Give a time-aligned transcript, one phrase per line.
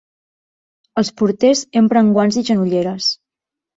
[1.01, 3.11] Els porters empren guants i genolleres.